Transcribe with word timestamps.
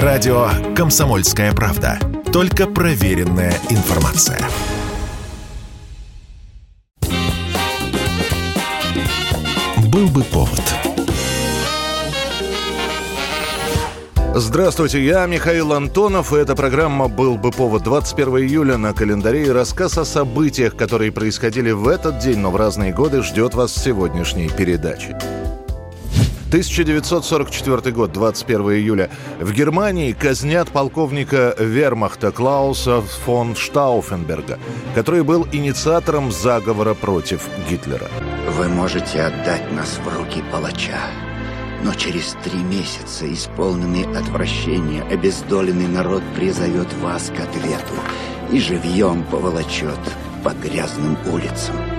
Радио 0.00 0.48
«Комсомольская 0.74 1.52
правда». 1.52 1.98
Только 2.32 2.66
проверенная 2.66 3.52
информация. 3.68 4.40
Был 9.92 10.08
бы 10.08 10.24
повод. 10.24 10.62
Здравствуйте, 14.34 15.04
я 15.04 15.26
Михаил 15.26 15.74
Антонов, 15.74 16.32
и 16.32 16.36
эта 16.36 16.56
программа 16.56 17.08
«Был 17.08 17.36
бы 17.36 17.50
повод» 17.50 17.82
21 17.82 18.38
июля 18.38 18.78
на 18.78 18.94
календаре 18.94 19.44
и 19.44 19.50
рассказ 19.50 19.98
о 19.98 20.06
событиях, 20.06 20.74
которые 20.74 21.12
происходили 21.12 21.70
в 21.70 21.86
этот 21.86 22.18
день, 22.18 22.38
но 22.38 22.50
в 22.50 22.56
разные 22.56 22.94
годы, 22.94 23.22
ждет 23.22 23.52
вас 23.52 23.72
в 23.72 23.84
сегодняшней 23.84 24.48
передаче. 24.48 25.18
1944 26.52 27.94
год, 27.94 28.12
21 28.12 28.60
июля. 28.72 29.10
В 29.40 29.54
Германии 29.54 30.12
казнят 30.12 30.68
полковника 30.68 31.56
вермахта 31.58 32.30
Клауса 32.30 33.00
фон 33.00 33.56
Штауфенберга, 33.56 34.58
который 34.94 35.22
был 35.22 35.48
инициатором 35.50 36.30
заговора 36.30 36.92
против 36.92 37.48
Гитлера. 37.70 38.06
Вы 38.58 38.68
можете 38.68 39.22
отдать 39.22 39.72
нас 39.72 39.98
в 40.04 40.18
руки 40.18 40.44
палача, 40.52 41.00
но 41.84 41.94
через 41.94 42.36
три 42.44 42.58
месяца, 42.58 43.32
исполненный 43.32 44.04
отвращения, 44.14 45.02
обездоленный 45.04 45.88
народ 45.88 46.22
призовет 46.36 46.92
вас 47.00 47.32
к 47.34 47.40
ответу 47.40 47.94
и 48.52 48.60
живьем 48.60 49.24
поволочет 49.24 50.00
по 50.44 50.50
грязным 50.50 51.16
улицам. 51.32 51.91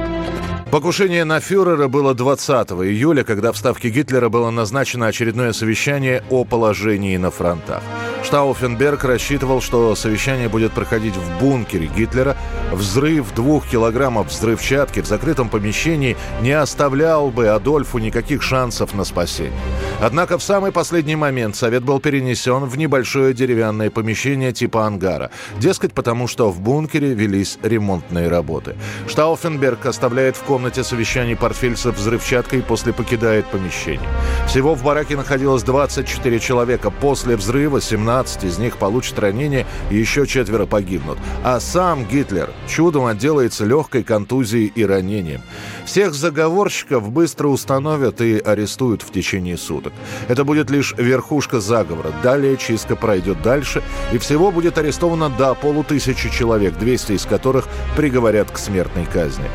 Покушение 0.73 1.23
на 1.23 1.39
фюрера 1.39 1.87
было 1.87 2.15
20 2.15 2.71
июля, 2.71 3.23
когда 3.23 3.51
в 3.51 3.57
Ставке 3.57 3.91
Гитлера 3.91 4.29
было 4.29 4.49
назначено 4.49 5.05
очередное 5.05 5.53
совещание 5.53 6.23
о 6.31 6.45
положении 6.45 7.15
на 7.15 7.29
фронтах. 7.29 7.83
Штауфенберг 8.23 9.03
рассчитывал, 9.03 9.61
что 9.61 9.93
совещание 9.95 10.47
будет 10.47 10.71
проходить 10.71 11.15
в 11.15 11.39
бункере 11.39 11.87
Гитлера. 11.87 12.37
Взрыв 12.71 13.33
двух 13.35 13.67
килограммов 13.67 14.29
взрывчатки 14.29 15.01
в 15.01 15.05
закрытом 15.05 15.49
помещении 15.49 16.15
не 16.41 16.51
оставлял 16.51 17.29
бы 17.29 17.49
Адольфу 17.49 17.97
никаких 17.99 18.41
шансов 18.41 18.93
на 18.93 19.03
спасение. 19.03 19.53
Однако 20.01 20.37
в 20.37 20.43
самый 20.43 20.71
последний 20.71 21.15
момент 21.15 21.55
совет 21.55 21.83
был 21.83 21.99
перенесен 21.99 22.65
в 22.65 22.77
небольшое 22.77 23.33
деревянное 23.33 23.89
помещение 23.89 24.53
типа 24.53 24.85
ангара. 24.87 25.29
Дескать, 25.59 25.93
потому 25.93 26.27
что 26.27 26.49
в 26.49 26.61
бункере 26.61 27.13
велись 27.13 27.59
ремонтные 27.61 28.29
работы. 28.29 28.75
Штауфенберг 29.07 29.85
оставляет 29.85 30.37
в 30.37 30.43
комнате 30.43 30.83
совещаний 30.83 31.35
портфель 31.35 31.75
со 31.75 31.91
взрывчаткой 31.91 32.59
и 32.59 32.61
после 32.61 32.93
покидает 32.93 33.45
помещение. 33.47 34.09
Всего 34.47 34.75
в 34.75 34.83
бараке 34.83 35.17
находилось 35.17 35.63
24 35.63 36.39
человека. 36.39 36.89
После 36.89 37.35
взрыва 37.35 37.81
17 37.81 38.12
15 38.13 38.43
из 38.43 38.59
них 38.59 38.77
получат 38.77 39.17
ранения 39.17 39.65
и 39.89 39.95
еще 39.95 40.27
четверо 40.27 40.67
погибнут. 40.67 41.17
А 41.43 41.59
сам 41.59 42.05
Гитлер 42.05 42.51
чудом 42.67 43.05
отделается 43.07 43.65
легкой 43.65 44.03
контузией 44.03 44.71
и 44.75 44.85
ранением. 44.85 45.41
Всех 45.85 46.13
заговорщиков 46.13 47.09
быстро 47.09 47.47
установят 47.47 48.21
и 48.21 48.37
арестуют 48.37 49.01
в 49.01 49.11
течение 49.11 49.57
суток. 49.57 49.93
Это 50.27 50.43
будет 50.43 50.69
лишь 50.69 50.93
верхушка 50.95 51.59
заговора. 51.59 52.11
Далее 52.21 52.55
чистка 52.55 52.95
пройдет 52.95 53.41
дальше, 53.41 53.81
и 54.11 54.19
всего 54.19 54.51
будет 54.51 54.77
арестовано 54.77 55.29
до 55.29 55.55
полутысячи 55.55 56.29
человек, 56.29 56.77
200 56.77 57.13
из 57.13 57.25
которых 57.25 57.67
приговорят 57.97 58.51
к 58.51 58.59
смертной 58.59 59.07
казни. 59.11 59.45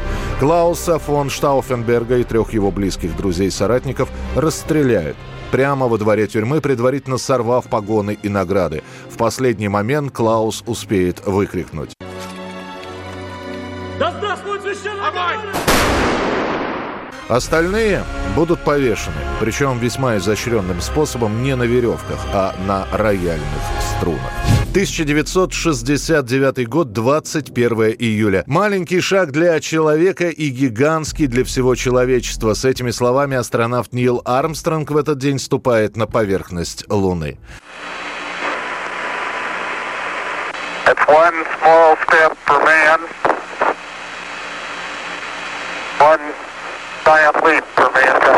Клауса 0.40 0.98
фон 0.98 1.30
Штауфенберга 1.30 2.18
и 2.18 2.24
трех 2.24 2.52
его 2.52 2.72
близких 2.72 3.16
друзей-соратников 3.16 4.08
расстреляют 4.34 5.16
прямо 5.50 5.88
во 5.88 5.98
дворе 5.98 6.26
тюрьмы, 6.26 6.60
предварительно 6.60 7.18
сорвав 7.18 7.66
погоны 7.66 8.18
и 8.22 8.28
награды. 8.28 8.82
В 9.10 9.16
последний 9.16 9.68
момент 9.68 10.12
Клаус 10.12 10.62
успеет 10.66 11.26
выкрикнуть. 11.26 11.94
Да 13.98 14.12
здравствует 14.16 14.62
священный 14.62 14.98
Остальные 17.28 18.04
будут 18.34 18.60
повешены, 18.60 19.16
причем 19.38 19.78
весьма 19.78 20.16
изощренным 20.16 20.80
способом 20.80 21.42
не 21.42 21.54
на 21.56 21.64
веревках, 21.64 22.18
а 22.32 22.54
на 22.66 22.86
рояльных 22.90 23.42
струнах. 23.96 24.57
1969 24.78 26.68
год, 26.68 26.92
21 26.92 27.96
июля. 27.98 28.44
Маленький 28.46 29.00
шаг 29.00 29.32
для 29.32 29.58
человека 29.58 30.28
и 30.28 30.50
гигантский 30.50 31.26
для 31.26 31.42
всего 31.42 31.74
человечества. 31.74 32.54
С 32.54 32.64
этими 32.64 32.92
словами 32.92 33.36
астронавт 33.36 33.92
Нил 33.92 34.22
Армстронг 34.24 34.92
в 34.92 34.96
этот 34.96 35.18
день 35.18 35.40
ступает 35.40 35.96
на 35.96 36.06
поверхность 36.06 36.84
Луны. 36.88 37.38
It's 40.86 41.08
one 41.08 41.44
small 41.60 41.96
step 42.06 42.38
for 42.46 42.64
man, 42.64 43.00
one 45.98 46.20
giant 47.04 47.44
leap 47.44 47.64
for 47.74 47.90
mankind. 47.92 48.37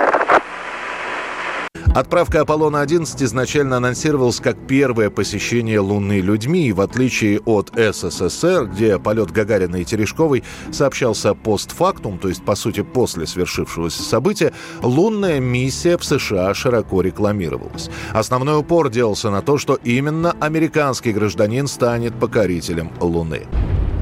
Отправка 1.93 2.43
Аполлона-11 2.43 3.25
изначально 3.25 3.79
анонсировалась 3.79 4.39
как 4.39 4.57
первое 4.69 5.11
посещение 5.11 5.81
Луны 5.81 6.21
людьми, 6.21 6.73
в 6.73 6.81
отличие 6.81 7.41
от 7.41 7.73
СССР, 7.75 8.67
где 8.67 9.01
полет 9.01 9.33
Гагарина 9.33 9.75
и 9.75 9.85
Терешковой 9.85 10.45
сообщался 10.71 11.35
постфактум, 11.35 12.19
то 12.19 12.29
есть, 12.29 12.45
по 12.45 12.55
сути, 12.55 12.83
после 12.83 13.27
свершившегося 13.27 14.05
события, 14.05 14.53
лунная 14.83 15.41
миссия 15.41 15.99
в 15.99 16.05
США 16.05 16.55
широко 16.55 17.01
рекламировалась. 17.01 17.91
Основной 18.13 18.61
упор 18.61 18.89
делался 18.89 19.31
на 19.31 19.43
то, 19.43 19.59
что 19.59 19.75
именно 19.75 20.37
американский 20.39 21.13
гражданин 21.13 21.67
станет 21.67 22.15
покорителем 22.15 22.93
Луны. 23.01 23.49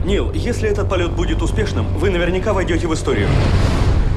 Нил, 0.05 0.31
если 0.33 0.69
этот 0.69 0.91
полет 0.91 1.13
будет 1.13 1.41
успешным, 1.41 1.87
вы 1.97 2.11
наверняка 2.11 2.53
войдете 2.53 2.87
в 2.87 2.93
историю. 2.93 3.29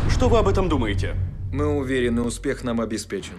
Что 0.10 0.28
вы 0.28 0.40
об 0.40 0.50
этом 0.50 0.68
думаете? 0.68 1.16
Мы 1.54 1.68
уверены, 1.68 2.22
успех 2.22 2.64
нам 2.64 2.80
обеспечен. 2.80 3.34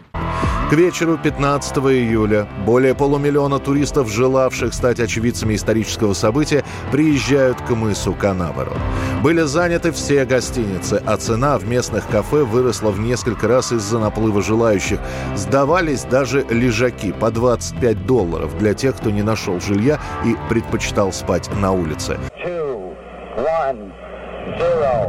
К 0.68 0.74
вечеру 0.74 1.18
15 1.22 1.78
июля 1.78 2.46
более 2.66 2.94
полумиллиона 2.94 3.58
туристов, 3.58 4.10
желавших 4.10 4.74
стать 4.74 5.00
очевидцами 5.00 5.54
исторического 5.54 6.12
события, 6.12 6.62
приезжают 6.90 7.60
к 7.62 7.70
мысу 7.70 8.14
Канаверо. 8.14 8.72
Были 9.22 9.42
заняты 9.42 9.92
все 9.92 10.26
гостиницы, 10.26 11.02
а 11.06 11.16
цена 11.16 11.58
в 11.58 11.66
местных 11.66 12.06
кафе 12.08 12.44
выросла 12.44 12.90
в 12.90 13.00
несколько 13.00 13.48
раз 13.48 13.72
из-за 13.72 13.98
наплыва 13.98 14.42
желающих. 14.42 14.98
Сдавались 15.34 16.04
даже 16.04 16.44
лежаки 16.50 17.12
по 17.12 17.30
25 17.30 18.06
долларов 18.06 18.58
для 18.58 18.74
тех, 18.74 18.96
кто 18.96 19.10
не 19.10 19.22
нашел 19.22 19.58
жилья 19.60 19.98
и 20.24 20.36
предпочитал 20.50 21.12
спать 21.12 21.48
на 21.60 21.72
улице. 21.72 22.18
Two, 22.44 22.94
one, 23.36 23.92
zero. 24.58 25.02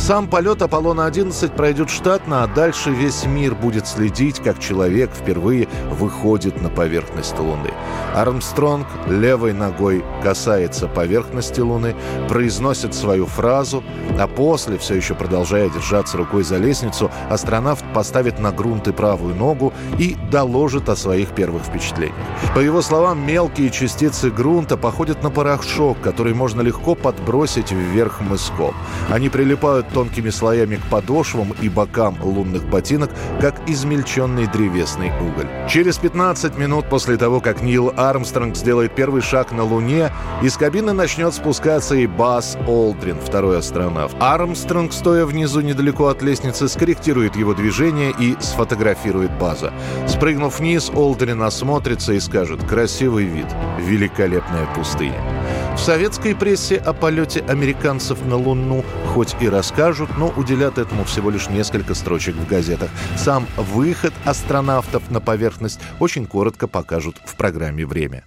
Сам 0.00 0.28
полет 0.28 0.62
Аполлона-11 0.62 1.54
пройдет 1.54 1.90
штатно, 1.90 2.42
а 2.42 2.46
дальше 2.46 2.90
весь 2.90 3.26
мир 3.26 3.54
будет 3.54 3.86
следить, 3.86 4.40
как 4.40 4.58
человек 4.58 5.10
впервые 5.14 5.68
выходит 5.90 6.62
на 6.62 6.70
поверхность 6.70 7.38
Луны. 7.38 7.70
Армстронг 8.14 8.86
левой 9.06 9.52
ногой 9.52 10.02
касается 10.22 10.88
поверхности 10.88 11.60
Луны, 11.60 11.94
произносит 12.30 12.94
свою 12.94 13.26
фразу, 13.26 13.84
а 14.18 14.26
после, 14.26 14.78
все 14.78 14.94
еще 14.94 15.14
продолжая 15.14 15.68
держаться 15.68 16.16
рукой 16.16 16.44
за 16.44 16.56
лестницу, 16.56 17.10
астронавт 17.28 17.84
поставит 17.92 18.38
на 18.40 18.52
грунт 18.52 18.88
и 18.88 18.92
правую 18.92 19.34
ногу 19.34 19.74
и 19.98 20.16
доложит 20.32 20.88
о 20.88 20.96
своих 20.96 21.28
первых 21.34 21.64
впечатлениях. 21.64 22.16
По 22.54 22.60
его 22.60 22.80
словам, 22.80 23.24
мелкие 23.24 23.68
частицы 23.68 24.30
грунта 24.30 24.78
походят 24.78 25.22
на 25.22 25.30
порошок, 25.30 26.00
который 26.00 26.32
можно 26.32 26.62
легко 26.62 26.94
подбросить 26.94 27.70
вверх 27.70 28.22
мыском. 28.22 28.74
Они 29.10 29.28
прилипают 29.28 29.90
тонкими 30.00 30.30
слоями 30.30 30.76
к 30.76 30.82
подошвам 30.84 31.52
и 31.60 31.68
бокам 31.68 32.16
лунных 32.22 32.64
ботинок, 32.70 33.10
как 33.38 33.54
измельченный 33.68 34.46
древесный 34.46 35.12
уголь. 35.20 35.46
Через 35.68 35.98
15 35.98 36.56
минут 36.56 36.88
после 36.88 37.18
того, 37.18 37.42
как 37.42 37.60
Нил 37.60 37.92
Армстронг 37.94 38.56
сделает 38.56 38.94
первый 38.94 39.20
шаг 39.20 39.52
на 39.52 39.62
Луне, 39.62 40.10
из 40.40 40.56
кабины 40.56 40.94
начнет 40.94 41.34
спускаться 41.34 41.96
и 41.96 42.06
Бас 42.06 42.56
Олдрин, 42.66 43.18
второй 43.20 43.58
астронавт. 43.58 44.16
Армстронг, 44.20 44.94
стоя 44.94 45.26
внизу 45.26 45.60
недалеко 45.60 46.06
от 46.06 46.22
лестницы, 46.22 46.66
скорректирует 46.66 47.36
его 47.36 47.52
движение 47.52 48.14
и 48.18 48.34
сфотографирует 48.40 49.36
База. 49.38 49.70
Спрыгнув 50.08 50.60
вниз, 50.60 50.90
Олдрин 50.94 51.42
осмотрится 51.42 52.14
и 52.14 52.20
скажет 52.20 52.64
«Красивый 52.64 53.26
вид, 53.26 53.48
великолепная 53.78 54.66
пустыня». 54.74 55.39
В 55.74 55.78
советской 55.78 56.34
прессе 56.34 56.76
о 56.76 56.92
полете 56.92 57.40
американцев 57.48 58.24
на 58.24 58.36
Луну 58.36 58.84
хоть 59.14 59.34
и 59.40 59.48
расскажут, 59.48 60.10
но 60.18 60.28
уделят 60.36 60.78
этому 60.78 61.04
всего 61.04 61.30
лишь 61.30 61.48
несколько 61.48 61.94
строчек 61.94 62.36
в 62.36 62.46
газетах. 62.46 62.90
Сам 63.16 63.46
выход 63.56 64.12
астронавтов 64.24 65.10
на 65.10 65.20
поверхность 65.20 65.80
очень 65.98 66.26
коротко 66.26 66.68
покажут 66.68 67.16
в 67.24 67.34
программе 67.36 67.86
«Время». 67.86 68.24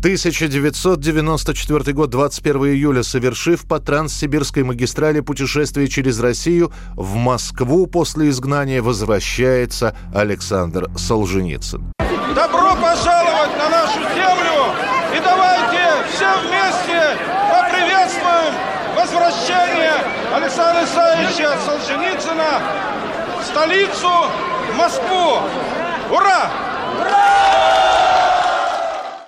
1994 0.00 1.92
год, 1.92 2.10
21 2.10 2.66
июля, 2.66 3.02
совершив 3.02 3.66
по 3.66 3.80
Транссибирской 3.80 4.62
магистрали 4.62 5.18
путешествие 5.18 5.88
через 5.88 6.20
Россию, 6.20 6.70
в 6.94 7.16
Москву 7.16 7.86
после 7.88 8.28
изгнания 8.28 8.82
возвращается 8.82 9.96
Александр 10.14 10.88
Солженицын. 10.96 11.92
Добро 12.36 12.76
пожаловать 12.76 13.58
на 13.58 13.68
нашу 13.68 13.98
землю 14.14 14.76
и 15.12 15.20
давайте 15.24 16.06
все 16.14 16.28
вместе 16.46 17.16
поприветствуем 18.36 18.54
возвращение 18.94 19.92
Александра 20.34 20.84
Исаевича 20.84 21.56
Солженицына 21.64 22.60
в 23.40 23.44
столицу 23.44 24.10
Москву. 24.74 25.38
Ура! 26.10 26.50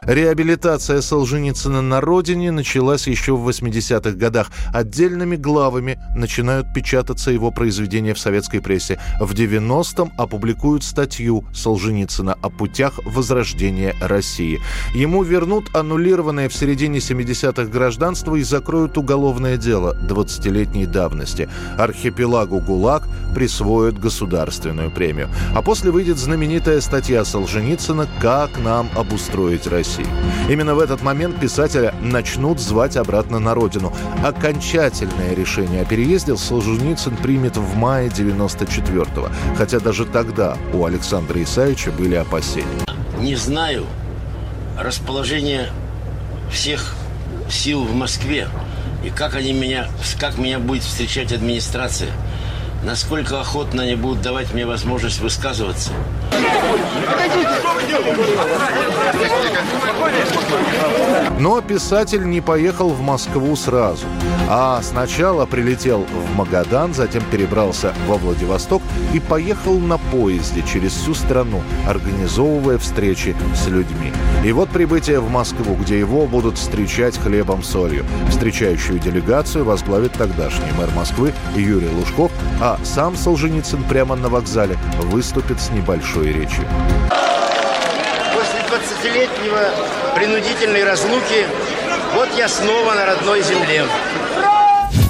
Реабилитация 0.08 1.02
Солженицына 1.02 1.82
на 1.82 2.00
родине 2.00 2.50
началась 2.50 3.06
еще 3.06 3.36
в 3.36 3.46
80-х 3.46 4.12
годах. 4.12 4.50
Отдельными 4.72 5.36
главами 5.36 6.00
начинают 6.16 6.72
печататься 6.72 7.30
его 7.30 7.50
произведения 7.50 8.14
в 8.14 8.18
советской 8.18 8.62
прессе. 8.62 8.98
В 9.20 9.34
90-м 9.34 10.10
опубликуют 10.16 10.82
статью 10.82 11.44
Солженицына 11.52 12.38
о 12.40 12.48
путях 12.48 12.98
возрождения 13.04 13.94
России. 14.00 14.62
Ему 14.94 15.22
вернут 15.24 15.76
аннулированное 15.76 16.48
в 16.48 16.54
середине 16.54 17.00
70-х 17.00 17.66
гражданство 17.66 18.34
и 18.34 18.42
закроют 18.42 18.96
уголовное 18.96 19.58
дело 19.58 19.94
20-летней 20.08 20.86
давности. 20.86 21.50
Архипелагу 21.76 22.60
ГУЛАГ 22.60 23.06
присвоят 23.34 23.98
государственную 23.98 24.90
премию. 24.90 25.28
А 25.54 25.60
после 25.60 25.90
выйдет 25.90 26.16
знаменитая 26.16 26.80
статья 26.80 27.26
Солженицына 27.26 28.08
«Как 28.22 28.58
нам 28.58 28.88
обустроить 28.96 29.66
Россию». 29.66 29.97
России. 29.98 30.06
Именно 30.48 30.74
в 30.74 30.80
этот 30.80 31.02
момент 31.02 31.40
писателя 31.40 31.94
начнут 32.00 32.60
звать 32.60 32.96
обратно 32.96 33.38
на 33.38 33.54
родину. 33.54 33.92
Окончательное 34.24 35.34
решение 35.34 35.82
о 35.82 35.84
переезде 35.84 36.36
Солженицын 36.36 37.16
примет 37.16 37.56
в 37.56 37.76
мае 37.76 38.08
94-го, 38.08 39.28
хотя 39.56 39.80
даже 39.80 40.04
тогда 40.04 40.56
у 40.72 40.84
Александра 40.84 41.42
Исаевича 41.42 41.90
были 41.90 42.14
опасения. 42.14 42.66
Не 43.20 43.34
знаю 43.34 43.86
расположение 44.78 45.68
всех 46.50 46.94
сил 47.50 47.84
в 47.84 47.94
Москве 47.94 48.48
и 49.04 49.10
как 49.10 49.34
они 49.34 49.52
меня, 49.52 49.88
как 50.18 50.38
меня 50.38 50.58
будет 50.58 50.82
встречать 50.82 51.32
администрация 51.32 52.10
насколько 52.82 53.40
охотно 53.40 53.82
они 53.82 53.94
будут 53.94 54.22
давать 54.22 54.52
мне 54.52 54.66
возможность 54.66 55.20
высказываться. 55.20 55.90
Но 61.38 61.60
писатель 61.60 62.28
не 62.28 62.40
поехал 62.40 62.90
в 62.90 63.00
Москву 63.00 63.54
сразу, 63.54 64.06
а 64.48 64.80
сначала 64.82 65.46
прилетел 65.46 66.04
в 66.04 66.34
Магадан, 66.34 66.94
затем 66.94 67.22
перебрался 67.30 67.94
во 68.08 68.16
Владивосток 68.16 68.82
и 69.12 69.20
поехал 69.20 69.78
на 69.78 69.98
поезде 69.98 70.62
через 70.62 70.92
всю 70.92 71.14
страну, 71.14 71.62
организовывая 71.86 72.78
встречи 72.78 73.36
с 73.54 73.68
людьми. 73.68 74.12
И 74.44 74.52
вот 74.52 74.68
прибытие 74.70 75.20
в 75.20 75.30
Москву, 75.30 75.76
где 75.76 75.98
его 75.98 76.26
будут 76.26 76.58
встречать 76.58 77.16
хлебом-солью. 77.16 78.04
Встречающую 78.28 78.98
делегацию 78.98 79.64
возглавит 79.64 80.12
тогдашний 80.12 80.72
мэр 80.76 80.90
Москвы 80.96 81.32
Юрий 81.54 81.90
Лужков, 81.90 82.32
а 82.60 82.67
сам 82.84 83.16
Солженицын 83.16 83.82
прямо 83.84 84.16
на 84.16 84.28
вокзале 84.28 84.76
выступит 84.98 85.60
с 85.60 85.70
небольшой 85.70 86.32
речью. 86.32 86.64
После 88.34 88.60
20-летнего 88.68 89.70
принудительной 90.14 90.84
разлуки 90.84 91.46
вот 92.14 92.28
я 92.36 92.48
снова 92.48 92.94
на 92.94 93.06
родной 93.06 93.42
земле. 93.42 93.84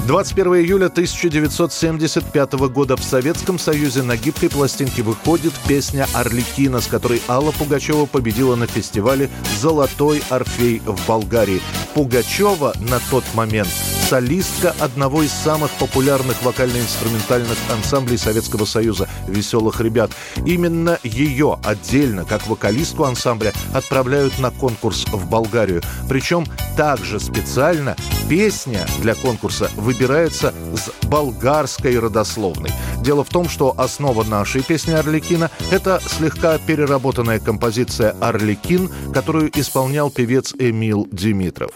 21 0.09 0.55
июля 0.55 0.87
1975 0.87 2.53
года 2.71 2.97
в 2.97 3.03
Советском 3.03 3.59
Союзе 3.59 4.01
на 4.01 4.17
гибкой 4.17 4.49
пластинке 4.49 5.03
выходит 5.03 5.53
песня 5.67 6.07
«Орликина», 6.13 6.81
с 6.81 6.87
которой 6.87 7.21
Алла 7.27 7.51
Пугачева 7.51 8.07
победила 8.07 8.55
на 8.55 8.65
фестивале 8.65 9.29
«Золотой 9.59 10.23
Орфей» 10.29 10.81
в 10.83 11.07
Болгарии. 11.07 11.61
Пугачева 11.93 12.73
на 12.79 12.99
тот 13.11 13.23
момент 13.35 13.69
солистка 14.09 14.73
одного 14.79 15.21
из 15.21 15.31
самых 15.31 15.69
популярных 15.73 16.41
вокально-инструментальных 16.41 17.55
ансамблей 17.71 18.17
Советского 18.17 18.65
Союза 18.65 19.07
«Веселых 19.27 19.81
ребят». 19.81 20.09
Именно 20.47 20.97
ее 21.03 21.59
отдельно, 21.63 22.25
как 22.25 22.47
вокалистку 22.47 23.03
ансамбля, 23.03 23.53
отправляют 23.71 24.39
на 24.39 24.49
конкурс 24.49 25.05
в 25.11 25.29
Болгарию. 25.29 25.83
Причем 26.09 26.47
также 26.75 27.19
специально 27.19 27.95
песня 28.27 28.87
для 28.99 29.13
конкурса 29.13 29.69
выбирается 29.75 30.55
с 30.73 30.89
болгарской 31.05 31.99
родословной. 31.99 32.71
Дело 33.03 33.23
в 33.23 33.29
том, 33.29 33.47
что 33.47 33.75
основа 33.77 34.23
нашей 34.23 34.63
песни 34.63 34.91
«Орликина»— 34.91 35.51
это 35.71 36.01
слегка 36.03 36.57
переработанная 36.57 37.39
композиция 37.39 38.15
«Орликин», 38.19 38.89
которую 39.13 39.51
исполнял 39.53 40.09
певец 40.09 40.55
Эмил 40.57 41.07
Димитров. 41.11 41.69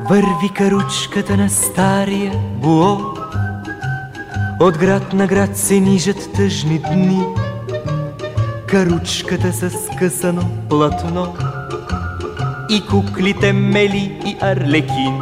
Върви 0.00 0.48
каручката 0.54 1.36
на 1.36 1.50
стария 1.50 2.32
буо. 2.62 2.98
От 4.60 4.78
град 4.78 5.12
на 5.12 5.26
град 5.26 5.56
се 5.56 5.80
нижат 5.80 6.32
тъжни 6.32 6.78
дни. 6.78 7.26
Каручката 8.66 9.52
с 9.52 9.70
скъсано 9.70 10.42
платно. 10.68 11.34
И 12.70 12.86
куклите 12.86 13.52
Мели 13.52 14.20
и 14.26 14.36
Арлекин 14.40 15.20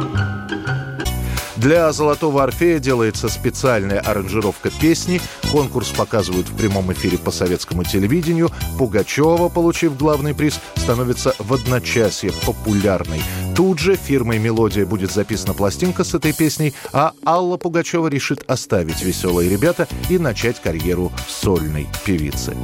Для 1.65 1.91
«Золотого 1.91 2.43
Орфея» 2.43 2.77
делается 2.77 3.27
специальная 3.27 3.99
аранжировка 3.99 4.69
песни. 4.69 5.19
Конкурс 5.51 5.89
показывают 5.89 6.47
в 6.47 6.55
прямом 6.55 6.93
эфире 6.93 7.17
по 7.17 7.31
советскому 7.31 7.83
телевидению. 7.83 8.51
Пугачева, 8.77 9.49
получив 9.49 9.97
главный 9.97 10.35
приз, 10.35 10.59
становится 10.75 11.33
в 11.39 11.51
одночасье 11.51 12.31
популярной. 12.45 13.23
Тут 13.55 13.79
же 13.79 13.95
фирмой 13.95 14.37
«Мелодия» 14.37 14.85
будет 14.85 15.11
записана 15.11 15.55
пластинка 15.55 16.03
с 16.03 16.13
этой 16.13 16.33
песней, 16.33 16.75
а 16.93 17.13
Алла 17.25 17.57
Пугачева 17.57 18.09
решит 18.09 18.43
оставить 18.45 19.01
«Веселые 19.01 19.49
ребята» 19.49 19.87
и 20.07 20.19
начать 20.19 20.61
карьеру 20.61 21.11
сольной 21.27 21.87
певицы. 22.05 22.55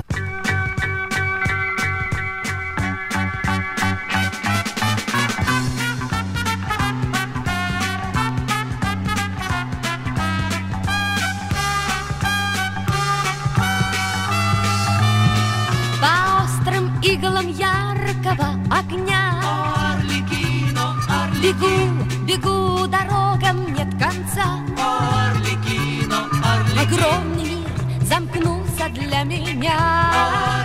Бегу, 21.42 22.06
бегу, 22.28 22.86
дорогам 22.86 23.74
нет 23.74 23.90
конца. 24.00 24.60
Орликино, 24.78 26.30
Орликино. 26.44 26.82
Огромный 26.84 27.56
мир 27.56 28.04
замкнулся 28.04 28.88
для 28.90 29.24
меня. 29.24 29.76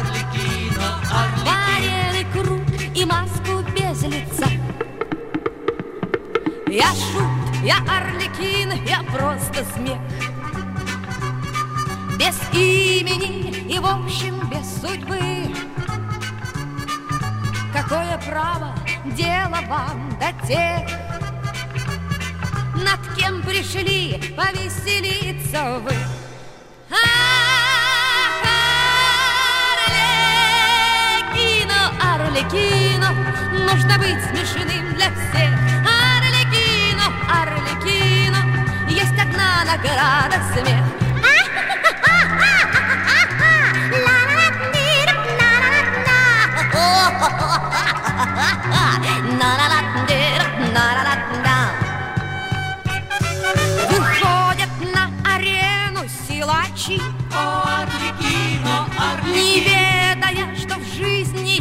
Орликино, 0.00 1.00
Орликино. 1.10 1.46
Вареный 1.46 2.26
круг 2.30 2.60
и 2.94 3.06
маску 3.06 3.62
без 3.74 4.02
лица. 4.02 4.50
Я 6.66 6.88
шут, 6.90 7.64
я 7.64 7.78
Орликин, 7.78 8.72
я 8.84 9.02
просто 9.14 9.64
смех. 9.74 9.98
Без 12.18 12.38
имени 12.52 13.64
и, 13.66 13.78
в 13.78 13.86
общем, 13.86 14.38
без 14.50 14.82
судьбы. 14.82 15.54
Какое 17.72 18.18
право 18.26 18.74
дело 19.14 19.58
вам 19.68 20.10
до 20.18 20.46
тех, 20.46 20.88
Над 22.74 23.00
кем 23.16 23.42
пришли 23.42 24.34
повеселиться 24.36 25.80
вы? 25.80 25.92
Арлекино, 31.34 31.80
Арлекино, 32.00 33.10
Нужно 33.52 33.98
быть 33.98 34.22
смешным 34.24 34.94
для 34.94 35.10
всех. 35.10 35.52
Арлекино, 35.84 37.06
Арлекино, 37.28 38.40
Есть 38.88 39.18
одна 39.18 39.64
награда 39.64 40.38
смех. 40.54 40.85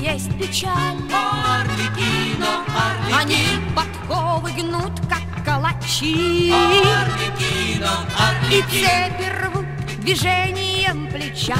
Есть 0.05 0.37
печаль. 0.37 0.97
Арлекино, 1.11 2.63
Арлекино. 2.77 3.19
Они 3.19 3.47
подковы 3.75 4.51
гнут, 4.51 4.93
как 5.09 5.43
калачи. 5.43 6.53
Арлекино, 6.53 8.05
И 8.51 8.61
цепи 8.61 9.27
рвут 9.41 9.65
движением 10.01 11.07
плеча. 11.07 11.57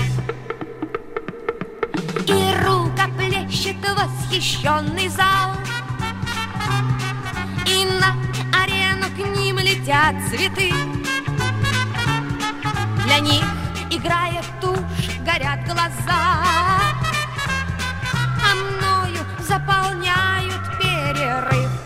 И 2.28 2.54
рука 2.64 3.08
плещет 3.18 3.78
восхищенный 3.98 5.08
зал. 5.08 5.52
И 7.66 7.84
на 8.00 8.16
арену 8.62 9.08
к 9.16 9.38
ним 9.38 9.58
летят 9.58 10.16
цветы. 10.30 10.72
Для 13.06 13.20
них 13.20 13.46
играет 13.90 14.46
тушь, 14.62 15.10
горят 15.26 15.66
глаза. 15.66 16.75
Заполняют 19.48 20.64
перерыв. 20.80 21.85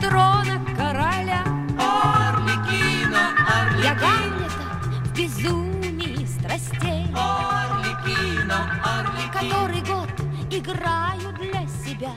Трона 0.00 0.60
короля. 0.76 1.44
Арлекино, 1.78 3.22
Я 3.82 3.92
Арлекино. 3.92 4.00
Гамлета 4.00 4.66
в 5.04 5.16
безумии 5.16 6.26
страстей, 6.26 7.06
Арлекино, 7.14 8.70
Арлекино. 8.84 9.32
который 9.32 9.80
год 9.80 10.08
играю 10.50 11.34
для 11.40 11.66
себя. 11.84 12.10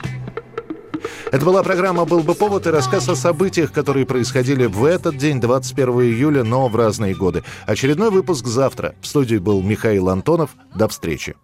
Это 1.32 1.44
была 1.44 1.62
программа 1.62 2.04
«Был 2.06 2.20
бы 2.20 2.34
повод» 2.34 2.66
и 2.66 2.70
рассказ 2.70 3.08
о 3.08 3.14
событиях, 3.14 3.72
которые 3.72 4.04
происходили 4.04 4.66
в 4.66 4.84
этот 4.84 5.16
день, 5.16 5.40
21 5.40 6.00
июля, 6.00 6.42
но 6.42 6.68
в 6.68 6.74
разные 6.74 7.14
годы. 7.14 7.44
Очередной 7.66 8.10
выпуск 8.10 8.46
завтра. 8.46 8.96
В 9.00 9.06
студии 9.06 9.36
был 9.36 9.62
Михаил 9.62 10.08
Антонов. 10.08 10.50
До 10.74 10.88
встречи. 10.88 11.36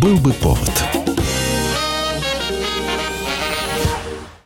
«Был 0.00 0.18
бы 0.18 0.32
повод» 0.32 1.01